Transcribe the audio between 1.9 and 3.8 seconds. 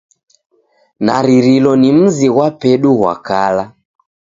mzi ghwa pedu ghwa kala.